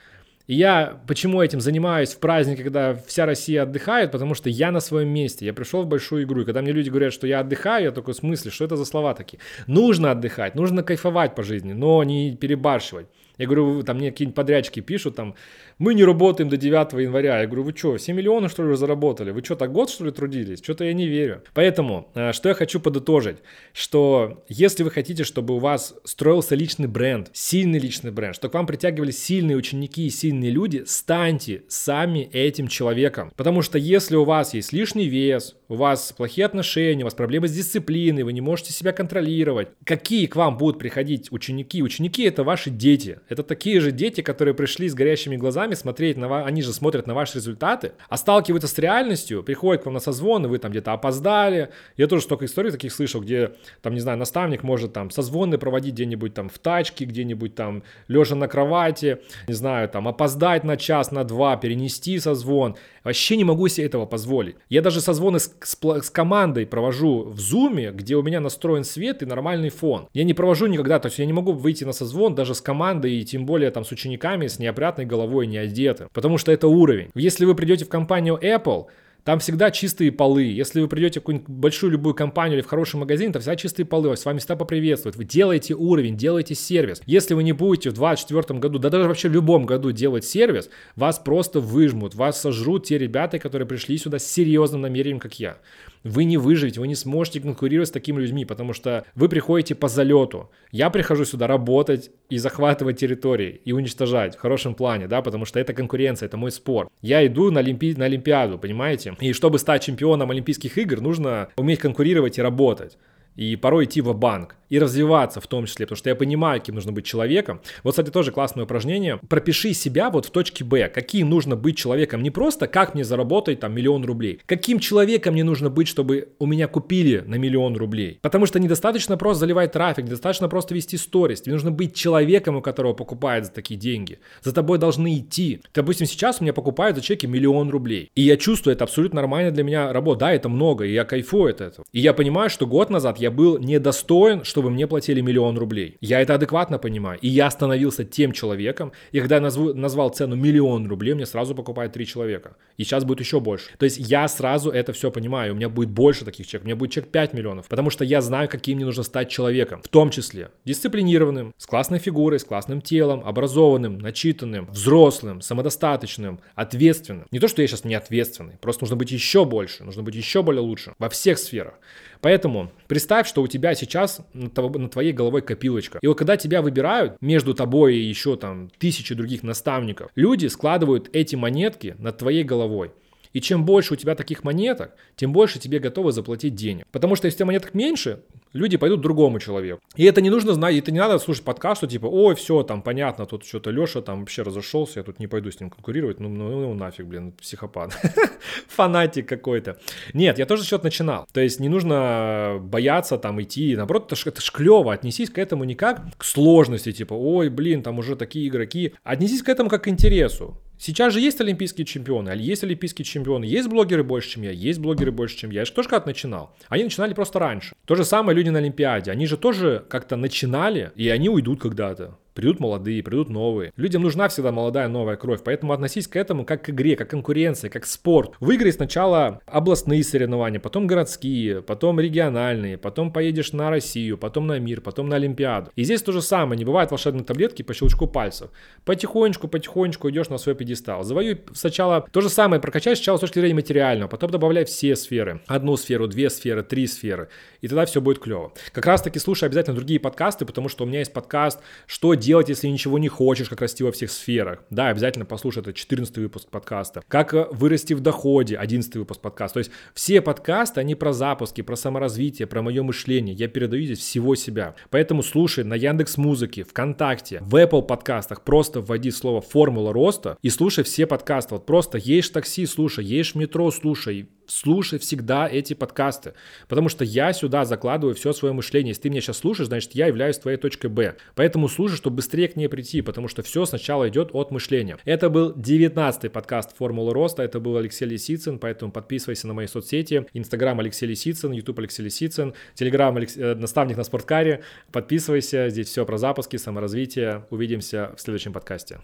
И 0.50 0.56
я 0.56 1.00
почему 1.06 1.44
этим 1.44 1.62
занимаюсь 1.62 2.16
в 2.16 2.20
праздник, 2.20 2.64
когда 2.64 2.96
вся 3.06 3.28
Россия 3.28 3.62
отдыхает, 3.62 4.12
потому 4.12 4.34
что 4.34 4.50
я 4.50 4.72
на 4.72 4.80
своем 4.80 5.10
месте, 5.10 5.46
я 5.46 5.54
пришел 5.54 5.84
в 5.84 5.86
большую 5.86 6.24
игру, 6.24 6.42
и 6.42 6.46
когда 6.46 6.64
мне 6.64 6.72
люди 6.72 6.90
говорят, 6.90 7.14
что 7.14 7.28
я 7.28 7.42
отдыхаю, 7.42 7.84
я 7.84 7.92
такой, 7.92 8.16
в 8.16 8.18
смысле, 8.18 8.50
что 8.50 8.66
это 8.66 8.76
за 8.76 8.86
слова 8.86 9.14
такие? 9.14 9.40
Нужно 9.68 10.10
отдыхать, 10.10 10.56
нужно 10.56 10.82
кайфовать 10.82 11.36
по 11.36 11.44
жизни, 11.44 11.74
но 11.74 12.04
не 12.04 12.36
перебарщивать. 12.36 13.06
Я 13.40 13.46
говорю, 13.46 13.82
там 13.84 13.98
мне 13.98 14.12
какие-нибудь 14.12 14.36
подрядчики 14.36 14.82
пишут, 14.82 15.16
там, 15.16 15.34
мы 15.78 15.94
не 15.94 16.04
работаем 16.04 16.50
до 16.50 16.58
9 16.58 16.94
января. 17.02 17.40
Я 17.40 17.48
говорю, 17.48 17.64
вы 17.64 17.74
что, 17.76 17.98
7 17.98 18.16
миллионов, 18.16 18.52
что 18.52 18.70
ли, 18.70 18.76
заработали? 18.76 19.32
Вы 19.32 19.44
что, 19.44 19.56
так 19.56 19.72
год, 19.72 19.90
что 19.90 20.06
ли, 20.06 20.12
трудились? 20.12 20.62
Что-то 20.62 20.84
я 20.84 20.94
не 20.94 21.08
верю. 21.08 21.42
Поэтому, 21.54 22.12
э, 22.16 22.34
что 22.34 22.50
я 22.50 22.56
хочу 22.56 22.82
подытожить, 22.82 23.38
что 23.74 24.44
если 24.50 24.84
вы 24.84 24.92
хотите, 24.92 25.24
чтобы 25.24 25.56
у 25.56 25.60
вас 25.60 25.96
строился 26.04 26.54
личный 26.54 26.88
бренд, 26.88 27.30
сильный 27.32 27.80
личный 27.80 28.12
бренд, 28.12 28.36
чтобы 28.36 28.52
к 28.52 28.56
вам 28.56 28.68
притягивались 28.68 29.24
сильные 29.24 29.56
ученики 29.56 30.06
и 30.06 30.10
сильные 30.10 30.52
люди, 30.52 30.84
станьте 30.86 31.64
сами 31.70 32.30
этим 32.34 32.68
человеком. 32.68 33.32
Потому 33.38 33.62
что 33.62 33.78
если 33.78 34.18
у 34.18 34.26
вас 34.26 34.54
есть 34.54 34.74
лишний 34.74 35.08
вес, 35.08 35.56
у 35.70 35.76
вас 35.76 36.12
плохие 36.12 36.46
отношения, 36.46 37.04
у 37.04 37.06
вас 37.06 37.14
проблемы 37.14 37.48
с 37.48 37.54
дисциплиной, 37.54 38.24
вы 38.24 38.34
не 38.34 38.42
можете 38.42 38.74
себя 38.74 38.92
контролировать, 38.92 39.70
какие 39.86 40.26
к 40.26 40.36
вам 40.36 40.58
будут 40.58 40.80
приходить 40.80 41.32
ученики? 41.32 41.84
Ученики 41.84 42.24
это 42.24 42.44
ваши 42.44 42.72
дети. 42.72 43.20
Это 43.30 43.44
такие 43.44 43.80
же 43.80 43.92
дети, 43.92 44.22
которые 44.22 44.56
пришли 44.56 44.90
с 44.90 44.96
горящими 44.96 45.38
глазами 45.38 45.76
смотреть 45.76 46.18
на 46.18 46.28
вас, 46.28 46.48
они 46.48 46.64
же 46.64 46.74
смотрят 46.74 47.06
на 47.06 47.14
ваши 47.14 47.38
результаты, 47.38 47.94
а 48.10 48.18
сталкиваются 48.18 48.68
с 48.68 48.78
реальностью, 48.80 49.44
приходят 49.44 49.84
к 49.84 49.86
вам 49.86 49.94
на 49.94 50.00
созвон, 50.00 50.46
и 50.46 50.48
вы 50.50 50.58
там 50.58 50.72
где-то 50.72 50.92
опоздали. 50.92 51.70
Я 51.98 52.08
тоже 52.08 52.24
столько 52.24 52.46
историй 52.46 52.72
таких 52.72 52.92
слышал, 52.92 53.22
где 53.22 53.52
там, 53.82 53.94
не 53.94 54.00
знаю, 54.00 54.18
наставник 54.18 54.64
может 54.64 54.94
там 54.94 55.12
созвоны 55.12 55.60
проводить 55.60 55.94
где-нибудь 55.94 56.34
там 56.34 56.50
в 56.50 56.58
тачке, 56.58 57.06
где-нибудь 57.06 57.54
там 57.54 57.84
лежа 58.08 58.36
на 58.36 58.48
кровати, 58.48 59.20
не 59.48 59.54
знаю, 59.54 59.88
там 59.88 60.08
опоздать 60.08 60.64
на 60.64 60.78
час, 60.78 61.12
на 61.12 61.24
два, 61.24 61.58
перенести 61.58 62.18
созвон. 62.18 62.76
Вообще 63.04 63.38
не 63.38 63.44
могу 63.44 63.68
себе 63.68 63.86
этого 63.86 64.06
позволить. 64.06 64.56
Я 64.70 64.82
даже 64.82 65.02
созвоны 65.02 65.40
с, 65.40 65.48
с, 65.66 65.78
с 66.02 66.10
командой 66.10 66.66
провожу 66.66 67.24
в 67.24 67.40
зуме, 67.40 67.92
где 67.92 68.16
у 68.16 68.24
меня 68.24 68.40
настроен 68.40 68.84
свет 68.84 69.22
и 69.22 69.26
нормальный 69.26 69.70
фон. 69.70 70.08
Я 70.14 70.24
не 70.24 70.34
провожу 70.34 70.68
никогда, 70.68 71.00
то 71.00 71.08
есть 71.08 71.20
я 71.20 71.26
не 71.26 71.34
могу 71.34 71.54
выйти 71.54 71.84
на 71.84 71.94
созвон 71.94 72.36
даже 72.36 72.56
с 72.56 72.62
командой 72.62 73.14
и 73.14 73.26
тем 73.26 73.46
более 73.46 73.72
там 73.72 73.86
с 73.86 73.92
учениками 73.92 74.48
с 74.48 74.60
неопрятной 74.60 75.06
головой, 75.06 75.48
не 75.48 75.58
одетым, 75.58 76.10
потому 76.14 76.38
что 76.38 76.52
это 76.52 76.68
уровень. 76.68 77.10
Если 77.16 77.46
вы 77.46 77.56
придете 77.56 77.86
в 77.86 77.90
компанию 77.90 78.38
Apple, 78.42 78.88
там 79.24 79.40
всегда 79.40 79.72
чистые 79.72 80.12
полы. 80.12 80.44
Если 80.44 80.82
вы 80.82 80.88
придете 80.88 81.20
в 81.20 81.24
какую-нибудь 81.24 81.50
большую 81.50 81.92
любую 81.92 82.16
компанию 82.16 82.58
или 82.58 82.66
в 82.66 82.68
хороший 82.68 82.98
магазин, 82.98 83.32
там 83.32 83.42
всегда 83.42 83.56
чистые 83.56 83.86
полы, 83.86 84.16
с 84.16 84.26
вами 84.26 84.40
всегда 84.40 84.56
поприветствуют. 84.56 85.16
Вы 85.16 85.26
делаете 85.26 85.76
уровень, 85.76 86.18
делаете 86.18 86.56
сервис. 86.56 87.02
Если 87.06 87.34
вы 87.34 87.44
не 87.44 87.54
будете 87.54 87.90
в 87.90 87.94
2024 87.94 88.60
году, 88.60 88.80
да 88.80 88.90
даже 88.90 89.08
вообще 89.08 89.30
в 89.30 89.34
любом 89.34 89.66
году 89.66 89.92
делать 89.92 90.26
сервис, 90.26 90.70
вас 90.96 91.20
просто 91.20 91.60
выжмут, 91.60 92.16
вас 92.16 92.42
сожрут 92.42 92.86
те 92.86 92.98
ребята, 92.98 93.40
которые 93.40 93.68
пришли 93.68 93.98
сюда 93.98 94.20
с 94.20 94.26
серьезным 94.26 94.82
намерением, 94.82 95.20
как 95.20 95.40
я 95.40 95.58
вы 96.04 96.24
не 96.24 96.38
выживете, 96.38 96.80
вы 96.80 96.88
не 96.88 96.96
сможете 96.96 97.42
конкурировать 97.42 97.90
с 97.90 97.92
такими 97.92 98.22
людьми, 98.22 98.46
потому 98.46 98.74
что 98.74 99.06
вы 99.16 99.30
приходите 99.30 99.76
по 99.76 99.88
залету. 99.88 100.50
Я 100.72 100.90
прихожу 100.90 101.26
сюда 101.26 101.48
работать 101.48 102.12
и 102.30 102.38
захватывать 102.38 103.00
территории, 103.00 103.62
и 103.66 103.72
уничтожать 103.72 104.36
в 104.36 104.40
хорошем 104.40 104.76
плане, 104.76 105.08
да, 105.08 105.22
потому 105.22 105.46
что 105.46 105.60
это 105.60 105.74
конкуренция, 105.74 106.28
это 106.28 106.38
мой 106.38 106.52
спор. 106.52 106.90
Я 107.02 107.26
иду 107.26 107.52
на, 107.52 107.60
Олимпи... 107.60 107.96
на 107.96 108.06
Олимпиаду, 108.06 108.58
понимаете? 108.58 109.16
И 109.20 109.34
чтобы 109.34 109.60
стать 109.60 109.84
чемпионом 109.84 110.32
Олимпийских 110.32 110.78
игр, 110.78 111.02
нужно 111.02 111.50
уметь 111.58 111.80
конкурировать 111.80 112.38
и 112.38 112.42
работать. 112.42 112.98
И 113.36 113.56
порой 113.56 113.86
идти 113.86 114.02
в 114.02 114.14
банк 114.14 114.56
и 114.70 114.80
развиваться 114.80 115.42
в 115.42 115.48
том 115.48 115.66
числе, 115.66 115.86
потому 115.86 115.98
что 115.98 116.10
я 116.10 116.16
понимаю, 116.16 116.60
каким 116.60 116.76
нужно 116.76 116.92
быть 116.92 117.06
человеком. 117.06 117.62
Вот, 117.84 117.92
кстати, 117.92 118.10
тоже 118.10 118.32
классное 118.32 118.64
упражнение. 118.64 119.20
Пропиши 119.28 119.74
себя 119.74 120.10
вот 120.10 120.26
в 120.26 120.32
точке 120.32 120.64
Б, 120.64 120.90
каким 120.90 121.30
нужно 121.30 121.56
быть 121.56 121.78
человеком. 121.78 122.24
Не 122.24 122.32
просто, 122.32 122.68
как 122.68 122.94
мне 122.94 123.04
заработать 123.04 123.60
там 123.60 123.74
миллион 123.74 124.06
рублей. 124.06 124.40
Каким 124.46 124.80
человеком 124.80 125.34
мне 125.34 125.44
нужно 125.44 125.70
быть, 125.70 125.88
чтобы 125.88 126.30
у 126.40 126.46
меня 126.46 126.68
купили 126.68 127.24
на 127.26 127.36
миллион 127.36 127.76
рублей. 127.76 128.20
Потому 128.22 128.46
что 128.46 128.60
недостаточно 128.60 129.18
просто 129.18 129.42
заливать 129.42 129.72
трафик, 129.72 130.06
недостаточно 130.06 130.48
просто 130.50 130.76
вести 130.76 130.98
сторис. 130.98 131.42
Тебе 131.42 131.54
нужно 131.54 131.72
быть 131.72 131.96
человеком, 131.96 132.56
у 132.56 132.62
которого 132.62 132.94
покупают 132.94 133.46
за 133.46 133.52
такие 133.52 133.80
деньги. 133.80 134.20
За 134.42 134.54
тобой 134.54 134.78
должны 134.78 135.18
идти. 135.18 135.62
Допустим, 135.74 136.08
сейчас 136.08 136.40
у 136.40 136.44
меня 136.44 136.54
покупают 136.54 136.96
за 136.98 137.04
чеки 137.04 137.28
миллион 137.28 137.70
рублей. 137.70 138.12
И 138.16 138.22
я 138.22 138.38
чувствую, 138.38 138.76
это 138.76 138.84
абсолютно 138.84 139.22
нормально 139.22 139.52
для 139.52 139.64
меня 139.64 139.92
работа. 139.94 140.20
Да, 140.20 140.34
это 140.34 140.50
много, 140.50 140.86
и 140.86 140.94
я 140.94 141.06
кайфую 141.06 141.52
от 141.52 141.62
этого. 141.62 141.86
И 141.92 142.00
я 142.00 142.14
понимаю, 142.14 142.50
что 142.50 142.68
год 142.68 142.90
назад 142.90 143.20
я 143.20 143.32
был 143.32 143.58
недостоин, 143.58 144.44
чтобы 144.60 144.72
мне 144.72 144.88
платили 144.88 145.22
миллион 145.22 145.58
рублей. 145.58 145.96
Я 146.02 146.20
это 146.20 146.36
адекватно 146.36 146.80
понимаю. 146.80 147.18
И 147.22 147.30
я 147.30 147.50
становился 147.50 148.04
тем 148.04 148.34
человеком, 148.34 148.92
и 149.14 149.20
когда 149.22 149.36
я 149.36 149.42
назву, 149.42 149.74
назвал 149.74 150.10
цену 150.10 150.36
миллион 150.36 150.90
рублей, 150.90 151.14
мне 151.14 151.26
сразу 151.26 151.56
покупают 151.56 151.94
три 151.94 152.06
человека. 152.06 152.58
И 152.76 152.84
сейчас 152.84 153.06
будет 153.06 153.22
еще 153.22 153.40
больше. 153.40 153.70
То 153.78 153.86
есть 153.86 153.98
я 153.98 154.28
сразу 154.28 154.70
это 154.70 154.92
все 154.92 155.12
понимаю. 155.12 155.54
У 155.54 155.56
меня 155.56 155.70
будет 155.70 155.92
больше 155.92 156.26
таких 156.26 156.46
чек. 156.46 156.64
У 156.64 156.66
меня 156.66 156.76
будет 156.76 156.92
чек 156.92 157.08
5 157.08 157.34
миллионов. 157.34 157.70
Потому 157.70 157.90
что 157.90 158.04
я 158.04 158.20
знаю, 158.20 158.50
каким 158.50 158.76
мне 158.76 158.86
нужно 158.86 159.04
стать 159.04 159.30
человеком. 159.30 159.82
В 159.82 159.88
том 159.88 160.10
числе 160.10 160.50
дисциплинированным, 160.66 161.54
с 161.58 161.66
классной 161.66 162.00
фигурой, 162.00 162.40
с 162.40 162.44
классным 162.44 162.82
телом, 162.82 163.24
образованным, 163.26 164.00
начитанным, 164.00 164.68
взрослым, 164.72 165.40
самодостаточным, 165.40 166.42
ответственным. 166.56 167.28
Не 167.32 167.40
то, 167.40 167.48
что 167.48 167.62
я 167.62 167.68
сейчас 167.70 167.86
не 167.86 167.96
ответственный. 167.96 168.58
Просто 168.60 168.84
нужно 168.84 168.98
быть 168.98 169.12
еще 169.12 169.46
больше. 169.46 169.86
Нужно 169.86 170.04
быть 170.04 170.16
еще 170.16 170.44
более 170.44 170.62
лучше 170.62 170.96
во 171.00 171.08
всех 171.08 171.38
сферах. 171.40 171.76
Поэтому 172.22 172.72
представь, 172.88 173.28
что 173.28 173.42
у 173.42 173.48
тебя 173.48 173.76
сейчас 173.76 174.22
на 174.34 174.50
твоей 174.90 175.14
головой 175.14 175.42
копилочка. 175.42 176.00
И 176.02 176.08
вот 176.08 176.18
когда 176.18 176.38
тебя 176.38 176.62
выбирают 176.62 177.22
между 177.22 177.54
тобой 177.54 177.96
и 177.96 178.04
еще 178.04 178.36
там 178.36 178.70
тысячи 178.78 179.16
других 179.16 179.44
наставников, 179.44 180.12
люди 180.16 180.48
складывают 180.48 181.10
эти 181.14 181.36
монетки 181.36 181.96
над 181.98 182.18
твоей 182.18 182.44
головой. 182.44 182.92
И 183.32 183.42
чем 183.42 183.64
больше 183.64 183.94
у 183.94 183.98
тебя 183.98 184.16
таких 184.16 184.44
монеток, 184.44 184.96
тем 185.16 185.32
больше 185.32 185.60
тебе 185.60 185.80
готовы 185.80 186.12
заплатить 186.12 186.56
денег. 186.56 186.86
Потому 186.92 187.16
что 187.16 187.28
если 187.28 187.38
у 187.38 187.40
тебя 187.40 187.46
монеток 187.48 187.74
меньше, 187.74 188.24
люди 188.54 188.78
пойдут 188.78 189.02
другому 189.02 189.40
человеку. 189.40 189.82
И 189.96 190.06
это 190.06 190.22
не 190.22 190.30
нужно 190.30 190.54
знать, 190.54 190.76
это 190.76 190.92
не 190.92 191.00
надо 191.00 191.20
слушать 191.20 191.44
подкаст, 191.44 191.80
что 191.80 191.88
типа, 191.88 192.08
ой, 192.08 192.36
все, 192.36 192.64
там 192.64 192.82
понятно, 192.82 193.26
тут 193.26 193.46
что-то 193.46 193.72
Леша 193.72 194.02
там 194.02 194.22
вообще 194.22 194.42
разошелся, 194.42 195.00
я 195.00 195.04
тут 195.04 195.20
не 195.20 195.28
пойду 195.28 195.52
с 195.52 195.60
ним 195.60 195.70
конкурировать, 195.70 196.20
ну, 196.20 196.30
ну, 196.30 196.50
ну 196.62 196.74
нафиг, 196.74 197.06
блин, 197.06 197.32
психопат, 197.32 197.98
фанатик 198.68 199.28
какой-то. 199.28 199.78
Нет, 200.14 200.40
я 200.40 200.46
тоже 200.46 200.64
счет 200.64 200.84
начинал. 200.84 201.28
То 201.32 201.42
есть 201.42 201.60
не 201.60 201.70
нужно 201.70 202.58
бояться 202.62 203.18
там 203.18 203.42
идти, 203.42 203.76
наоборот, 203.76 204.06
это 204.08 204.16
ж, 204.16 204.28
это 204.28 204.42
ж 204.42 204.52
клево, 204.52 204.94
отнесись 204.94 205.30
к 205.30 205.38
этому 205.38 205.64
не 205.64 205.76
как 205.76 206.02
к 206.18 206.24
сложности, 206.24 206.92
типа, 206.92 207.14
ой, 207.14 207.50
блин, 207.50 207.84
там 207.84 208.00
уже 208.00 208.16
такие 208.16 208.48
игроки. 208.48 208.94
Отнесись 209.04 209.44
к 209.44 209.50
этому 209.50 209.70
как 209.70 209.84
к 209.84 209.88
интересу. 209.88 210.58
Сейчас 210.80 211.12
же 211.12 211.20
есть 211.20 211.42
олимпийские 211.42 211.86
чемпионы, 211.86 212.30
есть 212.38 212.64
олимпийские 212.64 213.04
чемпионы, 213.04 213.44
есть 213.44 213.68
блогеры 213.68 214.02
больше, 214.02 214.30
чем 214.30 214.44
я, 214.44 214.52
есть 214.52 214.80
блогеры 214.80 215.12
больше, 215.12 215.36
чем 215.36 215.50
я. 215.50 215.60
Я 215.60 215.66
же 215.66 215.74
тоже 215.74 215.90
когда 215.90 216.06
начинал. 216.06 216.56
Они 216.70 216.86
начинали 216.86 217.14
просто 217.14 217.38
раньше. 217.38 217.76
То 217.86 217.96
же 217.96 218.06
самое 218.06 218.34
люди 218.34 218.48
на 218.48 218.60
Олимпиаде. 218.60 219.12
Они 219.12 219.28
же 219.28 219.36
тоже 219.36 219.84
как-то 219.90 220.16
начинали, 220.16 220.94
и 220.96 221.10
они 221.10 221.28
уйдут 221.28 221.60
когда-то. 221.62 222.18
Придут 222.40 222.62
молодые, 222.62 223.04
придут 223.04 223.28
новые. 223.28 223.74
Людям 223.76 224.02
нужна 224.02 224.30
всегда 224.30 224.54
молодая 224.54 224.88
новая 224.88 225.18
кровь, 225.18 225.42
поэтому 225.44 225.74
относись 225.74 226.08
к 226.08 226.16
этому 226.16 226.46
как 226.46 226.64
к 226.64 226.70
игре, 226.70 226.96
как 226.96 227.10
конкуренции, 227.10 227.68
как 227.68 227.84
к 227.84 227.86
спорт. 227.86 228.32
Выиграй 228.40 228.72
сначала 228.72 229.42
областные 229.46 230.02
соревнования, 230.06 230.62
потом 230.62 230.88
городские, 230.88 231.62
потом 231.62 232.00
региональные, 232.00 232.78
потом 232.78 233.12
поедешь 233.12 233.52
на 233.52 233.70
Россию, 233.70 234.18
потом 234.18 234.48
на 234.48 234.58
мир, 234.58 234.80
потом 234.80 235.10
на 235.10 235.18
Олимпиаду. 235.18 235.70
И 235.76 235.84
здесь 235.84 236.02
то 236.02 236.14
же 236.14 236.22
самое, 236.22 236.58
не 236.58 236.64
бывает 236.64 236.92
волшебной 236.92 237.26
таблетки 237.26 237.62
по 237.62 237.74
щелчку 237.74 238.08
пальцев. 238.08 238.52
Потихонечку, 238.86 239.50
потихонечку 239.50 240.10
идешь 240.10 240.30
на 240.30 240.38
свой 240.38 240.56
пьедестал. 240.56 241.04
Завоюй 241.04 241.42
сначала 241.54 242.08
то 242.10 242.22
же 242.22 242.30
самое, 242.30 242.62
прокачай 242.62 242.96
сначала 242.96 243.18
с 243.18 243.20
точки 243.20 243.40
зрения 243.40 243.56
материального, 243.56 244.08
потом 244.08 244.32
добавляй 244.32 244.64
все 244.64 244.96
сферы. 244.96 245.42
Одну 245.48 245.76
сферу, 245.76 246.08
две 246.08 246.30
сферы, 246.30 246.64
три 246.64 246.88
сферы. 246.88 247.28
И 247.60 247.68
тогда 247.68 247.86
все 247.86 248.00
будет 248.00 248.20
клево. 248.20 248.54
Как 248.72 248.86
раз 248.86 249.02
таки 249.02 249.20
слушай 249.20 249.44
обязательно 249.44 249.76
другие 249.76 250.00
подкасты, 250.00 250.46
потому 250.46 250.70
что 250.70 250.86
у 250.86 250.88
меня 250.88 251.00
есть 251.00 251.12
подкаст 251.12 251.60
«Что 251.86 252.14
делать 252.14 252.29
делать, 252.30 252.48
если 252.48 252.68
ничего 252.68 253.00
не 253.00 253.08
хочешь, 253.08 253.50
как 253.50 253.62
расти 253.62 253.84
во 253.84 253.92
всех 253.92 254.12
сферах. 254.12 254.64
Да, 254.70 254.90
обязательно 254.90 255.26
послушай, 255.26 255.60
это 255.60 255.74
14 255.74 256.16
выпуск 256.18 256.48
подкаста. 256.50 257.02
Как 257.08 257.34
э, 257.34 257.48
вырасти 257.50 257.94
в 257.94 258.02
доходе, 258.02 258.56
11 258.56 258.98
выпуск 258.98 259.20
подкаста. 259.20 259.56
То 259.56 259.58
есть 259.62 259.72
все 259.96 260.22
подкасты, 260.22 260.80
они 260.80 260.94
про 260.94 261.12
запуски, 261.12 261.62
про 261.62 261.76
саморазвитие, 261.76 262.46
про 262.46 262.62
мое 262.62 262.84
мышление. 262.84 263.34
Я 263.34 263.48
передаю 263.48 263.84
здесь 263.84 263.98
всего 263.98 264.36
себя. 264.36 264.76
Поэтому 264.92 265.24
слушай 265.24 265.64
на 265.64 265.74
Яндекс 265.74 266.18
Музыке, 266.18 266.64
ВКонтакте, 266.64 267.40
в 267.42 267.56
Apple 267.56 267.82
подкастах. 267.82 268.44
Просто 268.44 268.80
вводи 268.80 269.10
слово 269.10 269.42
«формула 269.42 269.92
роста» 269.92 270.38
и 270.44 270.52
слушай 270.52 270.84
все 270.84 271.08
подкасты. 271.08 271.56
Вот 271.56 271.66
просто 271.66 271.98
едешь 271.98 272.30
в 272.30 272.34
такси, 272.34 272.68
слушай, 272.68 273.04
едешь 273.04 273.34
в 273.34 273.38
метро, 273.38 273.72
слушай, 273.72 274.30
слушай 274.50 275.00
всегда 275.00 275.48
эти 275.48 275.74
подкасты, 275.74 276.34
потому 276.68 276.90
что 276.90 277.04
я 277.04 277.34
сюда 277.34 277.66
закладываю 277.66 278.16
все 278.16 278.34
свое 278.34 278.54
мышление. 278.54 278.92
Если 278.92 279.04
ты 279.04 279.10
меня 279.10 279.22
сейчас 279.22 279.38
слушаешь, 279.38 279.68
значит, 279.68 279.94
я 279.94 280.08
являюсь 280.08 280.38
твоей 280.38 280.58
точкой 280.58 280.88
Б. 280.88 281.16
Поэтому 281.36 281.68
слушай, 281.68 281.96
чтобы 281.96 282.18
быстрее 282.18 282.48
к 282.48 282.56
ней 282.56 282.68
прийти, 282.68 283.02
потому 283.02 283.28
что 283.28 283.44
все 283.44 283.66
сначала 283.66 284.10
идет 284.10 284.30
от 284.34 284.52
мышления. 284.52 284.98
Это 285.06 285.30
был 285.30 285.52
19-й 285.54 286.30
подкаст 286.30 286.76
«Формула 286.78 287.14
роста», 287.14 287.44
это 287.44 287.60
был 287.60 287.78
Алексей 287.78 288.06
Лисицын, 288.06 288.60
поэтому 288.60 288.92
подписывайся 288.92 289.48
на 289.48 289.54
мои 289.54 289.68
соцсети, 289.68 290.26
Инстаграм 290.34 290.80
Алексей 290.80 291.06
Лисицын, 291.06 291.52
Ютуб 291.52 291.80
Алексей 291.80 292.04
Лисицын, 292.04 292.54
Телеграм 292.76 293.16
Алекс... 293.16 293.38
Э, 293.38 293.56
наставник 293.56 293.98
на 293.98 294.04
спорткаре, 294.04 294.64
подписывайся, 294.92 295.70
здесь 295.70 295.88
все 295.88 296.06
про 296.06 296.18
запуски, 296.18 296.58
саморазвитие. 296.58 297.46
Увидимся 297.50 298.14
в 298.18 298.22
следующем 298.22 298.54
подкасте. 298.54 299.00